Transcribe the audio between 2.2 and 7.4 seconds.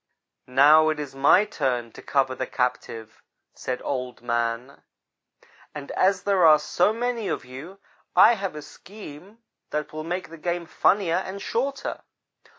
the captive,' said Old man, 'and as there are so many